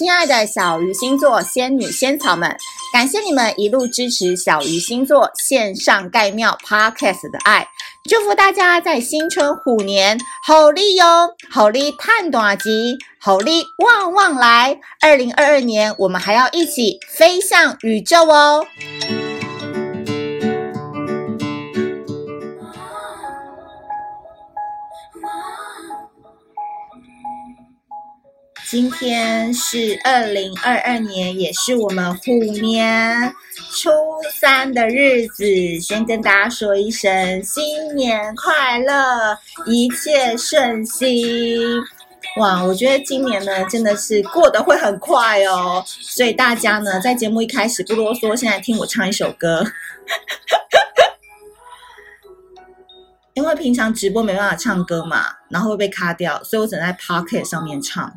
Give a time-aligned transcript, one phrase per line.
[0.00, 2.56] 亲爱的小鱼星座仙女仙草们，
[2.90, 7.68] 感谢你们一路支持小鱼星座线上盖庙 Podcast 的爱，
[8.04, 14.80] 祝福大家在新春虎年好利哟，好利探短吉，好利旺旺来。
[15.02, 18.64] 二零二二年，我们还要一起飞向宇宙哦！
[28.70, 33.34] 今天是二零二二年，也是我们虎年
[33.72, 33.90] 初
[34.32, 35.44] 三的日子。
[35.80, 41.58] 先跟大家说一声新年快乐，一切顺心。
[42.36, 45.82] 哇，我觉得今年呢，真的是过得会很快哦。
[45.86, 49.64] 所以大家呢，在节目一开始不啰嗦，现在听我唱一首歌。
[53.34, 58.12] 因为平常直播没办法唱歌嘛，然后会被卡掉，所以我只能在 Pocket 上面唱。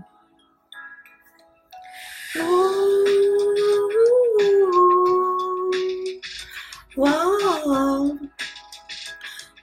[6.96, 7.08] 呜呜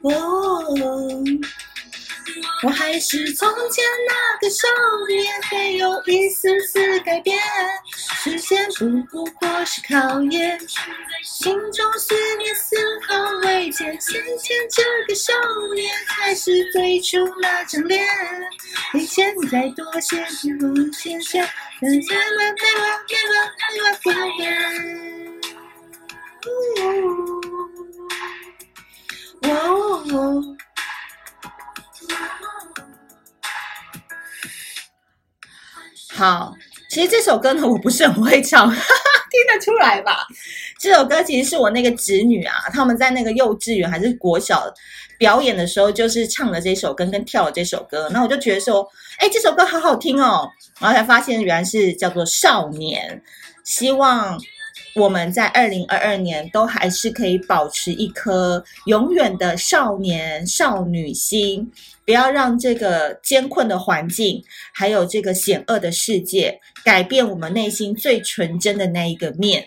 [0.03, 1.25] 呜呜，
[2.64, 4.67] 我还是从前那个少
[5.09, 7.39] 年，没有一丝丝改变。
[8.22, 10.59] 实现不不过是考验，
[11.25, 13.98] 心中思念丝毫未减。
[13.98, 15.33] 渐渐这个少
[15.75, 18.05] 年开始最初那张脸，
[18.92, 21.42] 比现在多些并不纤纤。
[21.81, 22.67] 再见了，再
[23.06, 23.33] 见了，
[24.05, 24.61] 再见了，
[25.19, 25.30] 哦哦。
[36.16, 36.55] 好。
[36.91, 38.82] 其实这首歌呢，我不是很会唱，哈哈，
[39.30, 40.27] 听得出来吧？
[40.80, 44.64] 这首歌其实是我那个侄女啊，他们在那个幼稚园还是国小
[45.16, 48.08] 表演的时候，就是唱了这首歌跟跳了这首歌。
[48.12, 48.84] 那我就觉得说，
[49.19, 53.22] 哎，这首歌好好听哦，然后才发现原来是叫做《少年》。
[53.65, 54.36] 希望
[54.95, 61.71] 我们在二零二二年都还是可以保持一颗永远的少年少女心。
[62.05, 64.43] 不要让这个艰困的环境，
[64.73, 69.65] 还有这个险恶的世界，改变我们内心最纯真的那一个面。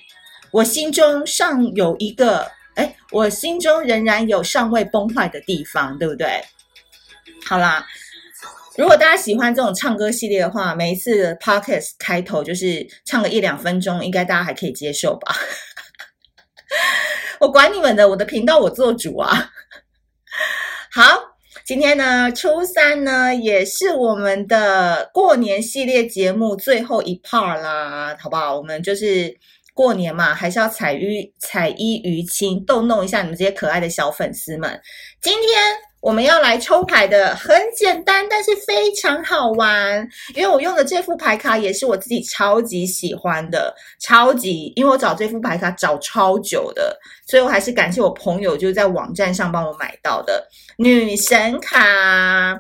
[0.52, 2.46] 我心中尚有一个，
[2.76, 6.44] 哎，我心中仍然有尚未崩坏的地方，对不对？
[7.46, 7.86] 好啦，
[8.78, 15.36] 如果大家喜欢这种唱歌系列的话，每一次 podcast 开头就是唱个一两分钟，应该大家还可以接受吧？
[17.40, 19.50] 我管你们的，我的频道我做主啊。
[20.92, 21.34] 好。
[21.66, 28.58] 今天呢，初三呢，也是我们的过年系列节目最后一 part 啦，好不好？
[28.58, 29.34] 我们就是
[29.74, 34.80] 过年嘛，还是要彩衣彩衣娱亲，逗弄一下你们这些可爱的小粉丝们。
[35.22, 35.50] 今天
[36.02, 50.46] 我们要来抽牌的，很简单，但是非常好玩，因为我用的这副牌卡也是我自己超级喜欢的，超级，因为我找这副牌卡找超久的，所以我还是感谢我朋友就是在网站上帮我买到的。
[50.78, 52.60] 女神卡，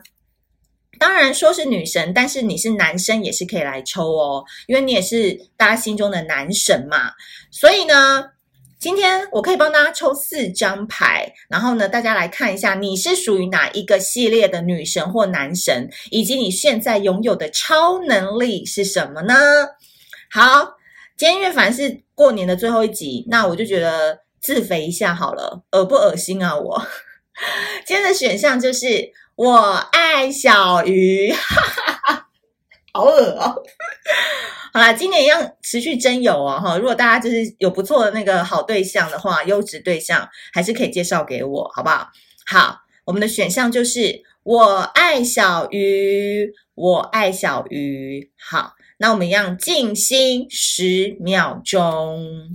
[0.99, 7.11] 当然说是女神，但是你是男生也是可以来抽哦，因为你也是大家心中的男神嘛。
[7.51, 8.25] 所以呢，
[8.79, 19.35] 今天我可以帮大家抽四张牌，然后呢，大家来看一下你是属于哪一个系列的女神或男神，以及你现在拥有的超能力是什么呢？
[20.31, 20.75] 好，
[21.17, 26.85] 今天因为反正是过年的最后一集，那我就觉得自肥一下好了，恶不恶心啊我？
[27.85, 29.57] 今天的选项就是我
[29.91, 32.27] 爱小鱼，哈哈哈，
[32.93, 33.63] 好恶哦！
[34.71, 36.77] 好啦，今年一样持续征友哦，哈！
[36.77, 42.11] 如果大家就是有不错的那个好对象的话，优质对象还是可以介绍给我，好不好？
[42.45, 48.31] 好，我们的选项就是我爱小鱼，我爱小鱼。
[48.37, 52.51] 好，那我们一样静心十秒钟，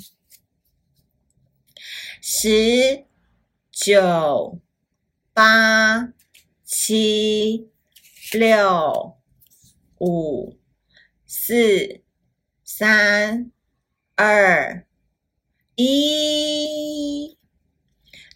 [2.22, 3.04] 十
[3.72, 4.60] 九。
[5.34, 6.08] 八
[6.70, 7.70] 七
[8.30, 9.16] 六
[10.00, 10.58] 五
[11.26, 12.02] 四
[12.62, 13.50] 三
[14.14, 14.84] 二
[15.76, 17.38] 一，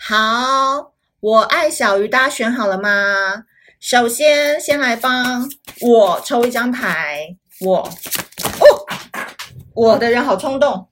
[0.01, 3.45] 好，我爱小鱼，大家选好了吗？
[3.79, 5.47] 首先，先来帮
[5.83, 8.87] 我抽一张牌，我哦，
[9.75, 10.89] 我的人好冲动。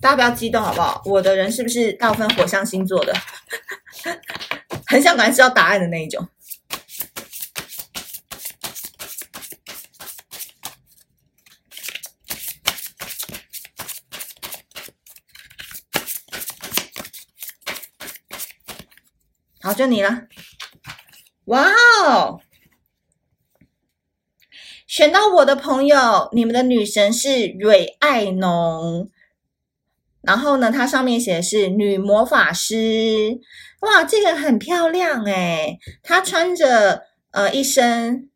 [0.00, 1.02] 大家不要激动好不好？
[1.06, 3.12] 我的人是不是大部分火象星座的？
[4.86, 6.28] 很想赶快知道答案的那一种。
[19.60, 20.22] 好，就你了。
[21.46, 21.68] 哇
[22.06, 22.40] 哦！
[24.86, 29.10] 选到我的朋友，你们的女神是蕊爱浓，
[30.28, 33.38] 然后呢，它上面写的是女魔法师。
[33.80, 38.28] 哇，这个很漂亮诶，她穿着呃一身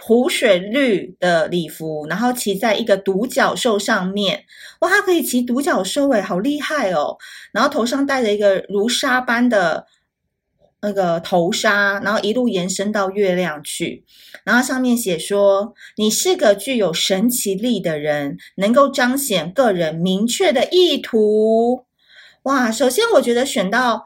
[0.00, 4.44] 湖水绿的礼服，然后骑在一个独角兽上面。
[4.80, 7.16] 哇，她可以骑独角兽诶，好厉害哦！
[7.52, 9.86] 然后头上戴着一个如纱般的。
[10.80, 14.04] 那个头纱，然后一路延伸到月亮去，
[14.44, 21.84] 然后上面写说：“你是个具有神奇力的人，能够彰显个人明确的意图。”
[22.44, 22.70] 哇！
[22.70, 24.04] 首先，我觉得选到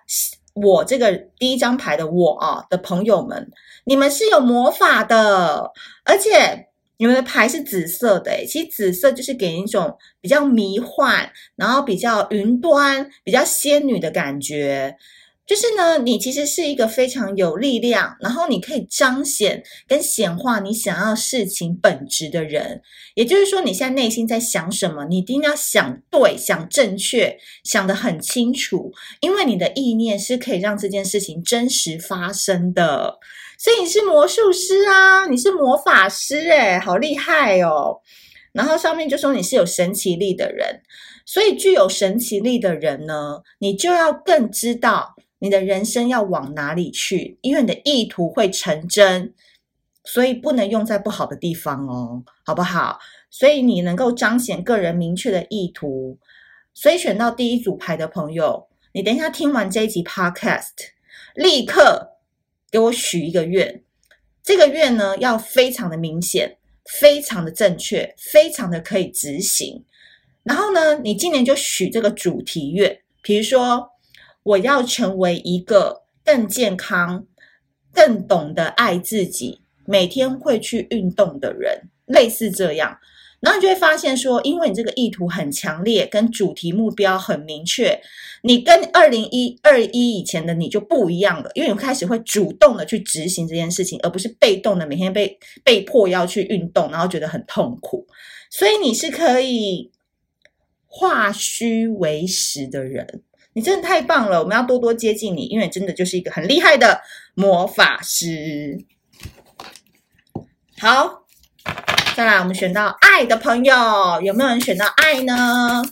[0.55, 3.51] 我这个第一张牌的我啊的朋友们，
[3.85, 5.71] 你们是有魔法的，
[6.05, 6.67] 而且
[6.97, 8.45] 你们的牌是紫色的。
[8.47, 14.97] 其实紫色就是给人一种比较迷幻，然后比较云端、比较仙女的感觉。
[15.53, 22.81] 就是呢，你其实是一个非常有力量，然后你可以彰显跟显化你想要事情本质的人。
[23.15, 33.19] 也就是说，你现在内心在想什么，你一定要想对、想正确、想得很清楚，因为你的意念是可以让这件事情真实发生的。
[33.59, 37.99] 所以你是魔术师啊，你是魔法师诶，好厉害哦！
[38.53, 40.81] 然后上面就说你是有神奇力的人，
[41.27, 45.15] 所以具有神奇力的人呢，你就要更知道。
[45.43, 47.37] 你的人生要往哪里去？
[47.41, 49.35] 因为你的意图会成真，
[50.05, 53.01] 所以不能用在不好的地方哦，好不好？
[53.29, 56.17] 所以你能够彰显个人明确的意图，
[56.73, 60.93] 所以选到第一组牌的朋友，你等一下听完这一集 Podcast，
[61.35, 62.21] 立刻
[62.71, 63.83] 给我许一个愿，
[64.45, 69.85] 这个愿呢要非常的明显，非常的正确，非常的可以执行。
[70.45, 73.89] 然后呢，你今年就许这个主题愿，比如说。
[74.43, 77.27] 我要成为一个更健康、
[77.93, 82.99] 更懂得爱自己、每天会去运动的人，类似这样。
[83.41, 88.01] 然后你就会发现说，因为你这个意图很强烈，跟主题目标很明确，
[88.43, 91.51] 你跟二零一二一以前的你就不一样了。
[91.55, 98.07] 因为你开始会主动的去执行这件事情，而不是被动的每天被被迫要去运动，然后觉得很痛苦。
[98.49, 99.91] 所以你是可以
[100.87, 103.23] 化虚为实的人。
[103.55, 107.03] 你真的太棒了，我们要多多接近你，因为真的就是一个很厉害的
[107.35, 108.85] 魔法师。
[110.79, 111.27] 好，
[112.17, 113.75] 再来，我们选到爱的朋友，
[114.23, 115.83] 有没有人选到爱呢？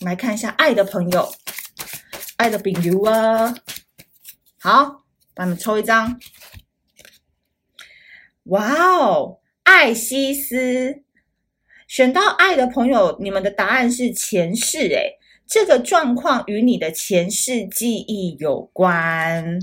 [0.00, 1.32] 我们来看一下爱的朋友，
[2.36, 3.54] 爱的朋友啊。
[4.60, 5.04] 好，
[5.34, 6.18] 帮你们抽一张。
[8.44, 11.02] 哇哦，艾西斯。
[11.92, 19.58] 选到爱的朋友，你们的答案是前世，诶，这个状况与你的前世记忆有关。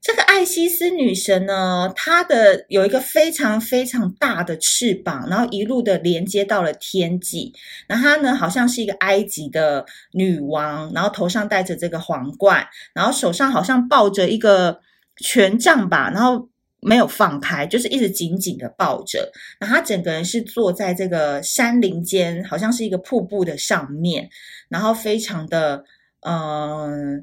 [0.00, 7.52] 这个艾西斯女神呢，她的有一个非常非常大的翅膀，然后一路的连接到了天际。
[7.88, 12.64] 然后她呢，好像是一个埃及的女王，然后头上戴着这个皇冠，
[12.94, 14.80] 然后手上好像抱着一个
[15.16, 16.48] 权杖吧，然后。
[16.80, 19.32] 没有放开，就是一直紧紧的抱着。
[19.58, 24.30] 那他整个人是坐在这个山林间，好像是一个瀑布的上面，
[24.68, 25.84] 然后非常的
[26.20, 27.20] 嗯、呃、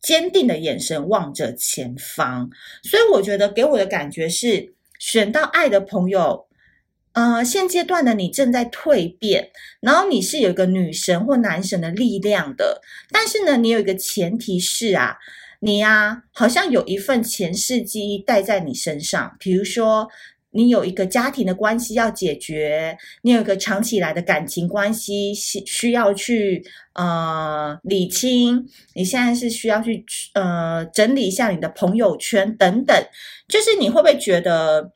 [0.00, 2.48] 坚定的眼神望着前方。
[2.84, 6.46] 所以我觉得给我的感觉是，选到爱的朋友，
[7.14, 12.80] 呃，现阶段的你正在蜕变，然后你是有一个女神或男神的力量的，
[13.10, 15.16] 但是呢，你有一个前提是啊。
[15.64, 19.34] 你呀、啊，好像有一份前世记忆带在你身上。
[19.40, 20.06] 比如说，
[20.50, 28.68] 你有一个家庭的关系要解决，你有一个长期来的感情关系需需要去呃理清。
[28.94, 30.04] 你现在是需要去
[30.34, 32.94] 呃整理一下你的朋友圈等等。
[33.48, 34.92] 就是你会不会觉得，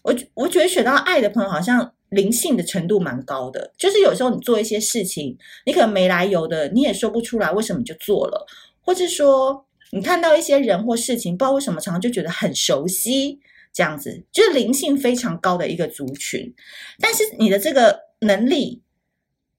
[0.00, 3.70] 我我觉得选到爱的朋友好像灵性的程度蛮高的。
[3.76, 8.46] 就是有时候你做一些事情，你可能没来由的，你也说不出来为什么就做了，
[8.80, 9.65] 或是说。
[9.92, 13.38] 你看到一些人或事情，不知道为什么常常就觉得很熟悉，
[13.72, 16.52] 这样子就是灵性非常高的一个族群。
[16.98, 18.82] 但是你的这个能力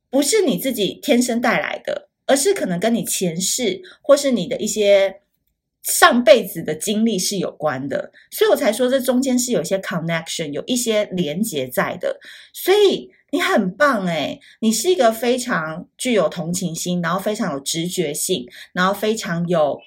[0.09, 5.21] 不是你自己天生带来的，而是可能跟你前世或是你的一些
[5.83, 8.11] 上辈子的经历是有关的。
[8.29, 12.19] 所以我才说这中间是有一些 connection，有一些连结在的。
[12.53, 19.79] 所以你很棒诶，你是一个非常具有同情心，然后非常有直觉性，然后非常有。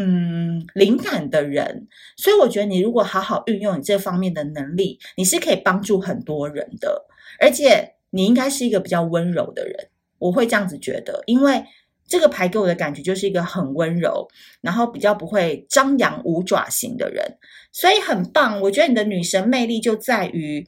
[0.00, 7.04] 嗯，灵感的人，所以我觉得你如果好好运用你这方面的能力，你是可以帮助很多人的，
[7.40, 9.88] 而且你应该是一个比较温柔的人，
[10.20, 11.64] 我会这样子觉得，因为
[12.06, 14.28] 这个牌给我的感觉就是一个很温柔，
[14.60, 17.36] 然后比较不会张扬、五爪型的人，
[17.72, 18.60] 所以很棒。
[18.60, 20.64] 我觉得你的女神魅力就在于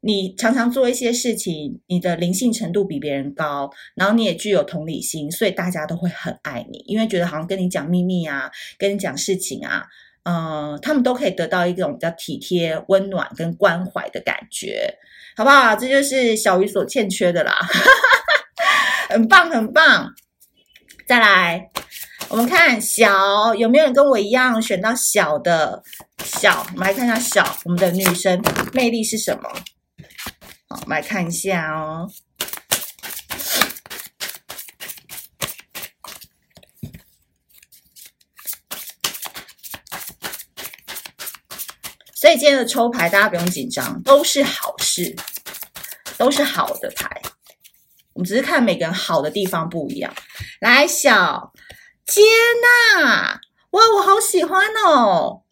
[0.00, 9.84] 你常常做一些事情，你的灵性程度比别人高，然后你也具有同理心，所以大家都会很爱你，因为觉得好像跟你讲秘密啊，跟你讲事情啊，
[10.24, 14.94] 嗯、他们都可以得到一种比较体贴、温暖跟关怀的感觉，
[15.36, 15.74] 好不好？
[15.74, 17.58] 这就是小鱼所欠缺的啦，
[19.10, 20.12] 很棒，很棒。
[21.08, 21.70] 再来，
[22.28, 25.82] 我们看小，有没有人跟我一样选到小的
[26.24, 26.66] 小？
[26.74, 28.40] 我们来看一下小，我们的女生
[28.72, 29.48] 魅力是什么？
[30.68, 32.10] 好，我们来看一下哦。
[42.14, 45.14] 所以今天的抽牌，大家不用紧张，都是好事，
[46.18, 47.08] 都是好的牌。
[48.14, 50.12] 我们只是看每个人好的地方不一样。
[50.60, 51.52] 来，小
[52.04, 52.22] 接
[52.96, 53.38] 纳，
[53.70, 55.42] 哇，我好喜欢哦！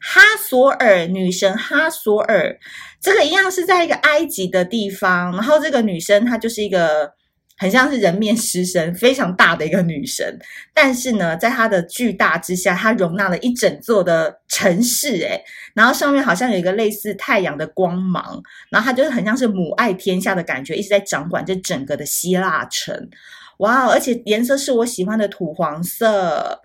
[0.00, 2.58] 哈索尔女神哈索尔，
[3.04, 7.12] 这个一样是在一个埃及的地方，然后这个女生她就是一个
[7.58, 10.38] 很像是人面狮身，非常大的一个女神，
[10.72, 15.44] 但是呢，在她的巨大之下，她容纳了一整座的城市，诶，
[15.74, 23.10] 然后上面好像有一个类似太阳的光芒，然后她就是很像是母爱天下的感觉，一直在掌管这整个的希腊城。
[23.58, 26.62] 哇，而且颜色是我喜欢的土黄色。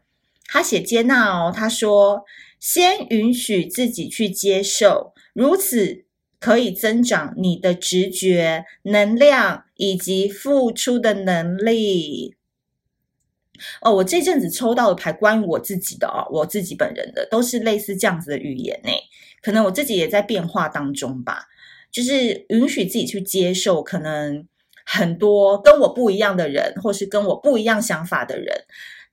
[0.51, 2.23] 他写接纳哦，他说
[2.61, 6.05] 先允许自己去接受，如此
[6.39, 12.35] 可以增长你的直觉能量以及付出的能力。
[13.81, 18.91] 哦，我这阵子抽到的牌关于我自己的哦，我自己本人的都是类似这样子的语言呢。
[19.41, 21.47] 可能我自己也在变化当中吧，
[21.91, 24.47] 就是允许自己去接受，可能。
[24.91, 28.63] 很多跟我不一样的人，或是跟我不一样想法的人，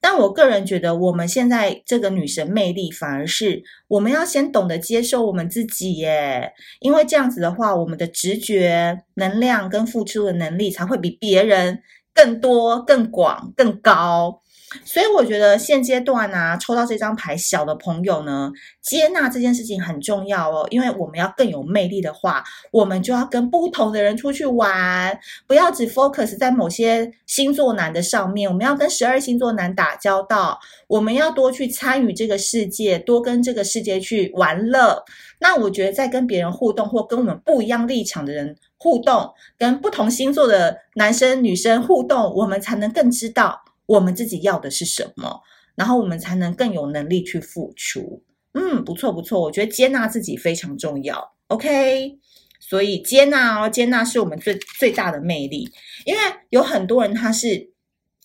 [0.09, 11.81] 但我个人觉得，我们现在这个女神魅力，反而是我们要先懂得接受我们自己耶，因为这样子的话，我们的直觉、能量跟付出的能力才会比别人
[12.15, 14.43] 更多、更广、更高。
[14.85, 18.51] 所以我觉得现阶段啊，抽到这张牌小的朋友呢，
[18.83, 20.67] 接纳这件事情很重要哦。
[20.71, 22.43] 因为我们要更有魅力的话，
[22.73, 28.51] 我们就要跟不同的人出去玩，不要只 focus 在某些星座男的上面。
[28.51, 30.59] 我们要跟十二星座男打交道，
[30.89, 35.05] 我们要多去参与这个世界，多跟这个世界去玩乐。
[35.39, 43.63] 那我觉得在跟别人互动，或跟我们不一样立场的人互动，跟不同星座的男生女生互动，我们才能更知道。
[43.87, 45.41] 我们自己要的是什么，
[45.75, 48.23] 然后我们才能更有能力去付出。
[48.53, 51.35] 嗯，不错不错，我觉得接纳自己非常重要。
[51.49, 52.19] OK，
[52.59, 55.71] 所以接纳哦，接纳是我们最最大的魅力。
[56.05, 57.71] 因为有很多人他是，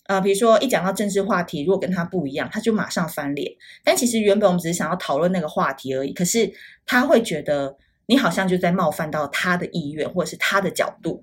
[0.06, 3.52] 呃，比如说一讲到政治话题，如果跟他不一样，他就马上翻脸。
[3.84, 6.50] 但其实原本我们只是想要讨论那个话题而已，可是
[6.86, 7.76] 他会觉得
[8.06, 11.22] 你好像就在冒犯到他的意愿或者是他的角度，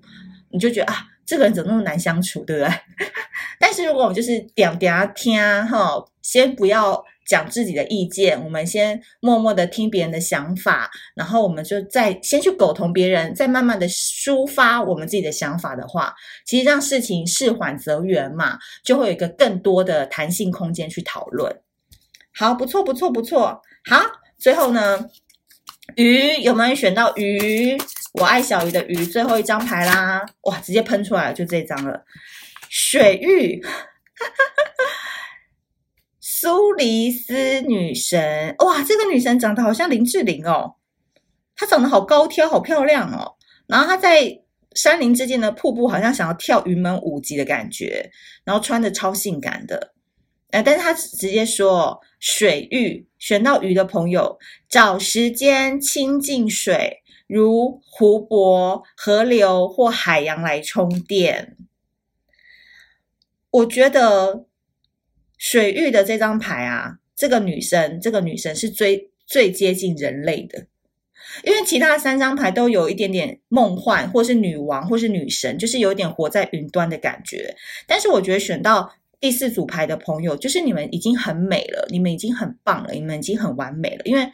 [0.50, 1.06] 你就觉得啊。
[1.26, 2.74] 这个人怎么那么难相处，对不对？
[3.60, 16.12] 但是如果我们就是点点听哈，先不要讲自己的意见，我们先默默的听别人的想法，然后我们就再先去苟同别人，再慢慢的抒发我们自己的想法的话，
[16.44, 21.54] 其实让事情事缓则圆嘛，就会有一个更多的弹性空间去讨论。
[22.34, 23.62] 好，不错，不错，不错。
[23.88, 24.02] 好，
[24.36, 25.08] 最后呢，
[25.94, 27.78] 鱼有没有选到鱼？
[28.12, 30.26] 我爱小鱼的鱼，最后一张牌啦！
[30.42, 32.04] 哇，直接喷出来了，就这张了。
[32.68, 33.62] 水玉，
[36.18, 40.74] 苏黎斯女神，哇，这个女神长得好像林志玲哦，
[41.54, 43.36] 她长得好高挑，好漂亮哦。
[43.68, 44.40] 然后她在
[44.74, 48.10] 山林之间的瀑布，好像想要跳云门舞集的感觉，
[48.44, 49.92] 然后穿的超性感的。
[50.50, 54.36] 哎，但是她直接说水玉，选到鱼的朋友，
[54.68, 56.99] 找时间亲近水。
[57.30, 61.56] 如湖泊、河流或海洋来充电。
[63.50, 64.46] 我觉得
[65.38, 70.66] 水域的这张牌啊，这个女生，这个女生是最最接近人类的，
[71.44, 77.56] 因为其他三张牌都有一点点梦幻，或是女王，或是女神，就是有点活在云端的感觉。
[77.86, 84.30] 但是我觉得选到第四组牌的朋友，就是你们已经很美了，你们已经很棒了，你们已经很完美了，因为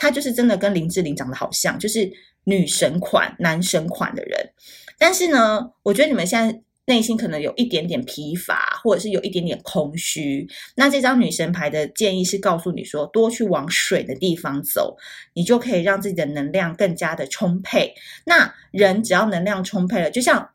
[0.00, 2.10] 她就是真的跟林志玲长得好像，就是。
[2.44, 4.50] 女神款、男神款的人，
[4.98, 10.48] 但是呢，我觉得你们现在内心可能有一点点疲乏，或者是有一点点空虚。
[10.74, 14.96] 那这张女神牌的建议是告诉你说，多去往水的地方走，
[15.34, 17.94] 你就可以让自己的能量更加的充沛。
[18.24, 20.50] 那人只要能量充沛了，就像。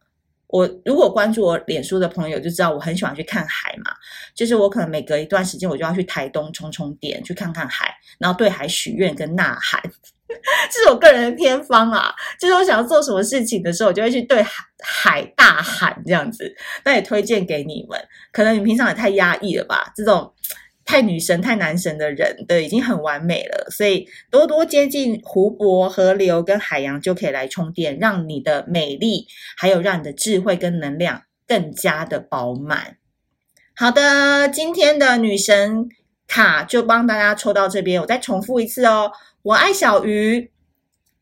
[0.55, 3.91] 我如果关注我脸书的朋友就知道，我很喜欢去看海嘛。
[4.33, 9.81] 就是我可能每隔一段时间，我就要去台东充充电，去看看海，然后对海许愿跟呐喊。
[10.71, 12.13] 这是我个人的偏方啊。
[12.39, 16.55] 就是我想要做什么事情的时候，我就会去对海海大喊这样子。
[16.85, 17.99] 那也推荐给你们。
[18.31, 19.91] 可能你平常也太压抑了吧？
[19.93, 20.31] 这种。
[20.85, 23.67] 太女神、太男神的人，对，已经很完美了。
[23.71, 29.25] 所以多多接近湖泊、河流跟海洋，就可以来充电，让你的美丽，
[29.57, 32.97] 还有让你的智慧跟能量更加的饱满。
[33.75, 35.89] 好的，今天的女神
[36.27, 39.11] 卡就帮大家抽到这边，我再重复一次哦。
[39.41, 40.51] 我爱小鱼，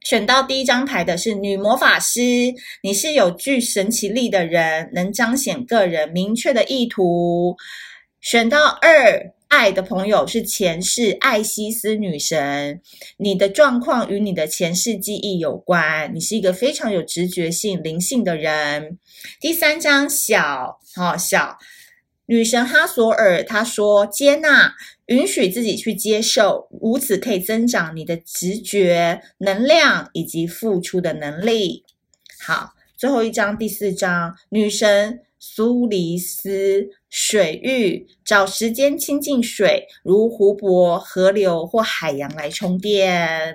[0.02, 2.22] 选到第一张牌的是女魔法师，
[2.84, 7.56] 你是有具神奇力的人，能彰显个人明确的意图。
[8.24, 9.34] 选到二。
[9.50, 12.82] 爱的朋友是前世艾西斯女神，
[13.18, 18.98] 你的状况与你的前世记忆有关，你是一个非常有直觉性、灵性的人。
[19.40, 21.56] 第三张小，好、哦、小
[22.26, 24.74] 女神哈索尔，她说接纳，
[25.06, 31.84] 允许自己去接受，如此可以增长你的直觉能量以及付出的能力。
[32.40, 35.20] 好，最后一张第四张女神。
[35.46, 43.54] 苏黎斯水域，找时间亲近水，如湖泊、河流或海洋来充电。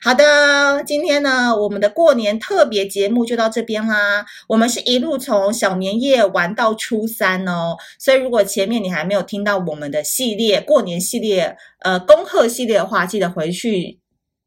[0.00, 4.24] 好的，今天呢，我们的过年特别节目就到这边啦。
[4.46, 13.98] 我们是一路从小年夜玩到初三哦，所以如果前面你还没有听到我们的系列过年系列，呃，恭贺系列的话，记得回去。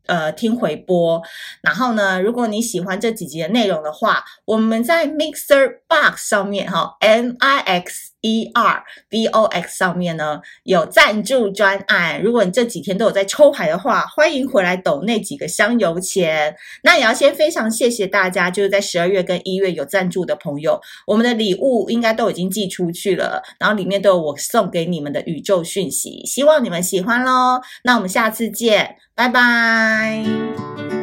[0.08, 1.22] 呃，听回播，
[1.62, 12.22] 然后呢，如果你喜欢这几集的内容的话，我们在 Mixer Box 上面哈，M I X E R B O X 上面呢有赞助专案。
[12.22, 16.56] 如果你这几天都有在抽牌的话，欢迎回来抖那几个香油钱。
[16.84, 27.62] 那也要先非常谢谢大家，就是在十二月跟一月有赞助的朋友，我们的礼物应该都已经寄出去了，然后里面都有我送给你们的宇宙讯息，希望你们喜欢喽。
[27.84, 28.98] 那我们下次见。
[29.22, 31.01] 拜拜。